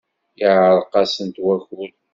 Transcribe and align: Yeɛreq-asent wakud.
Yeɛreq-asent 0.39 1.37
wakud. 1.45 1.93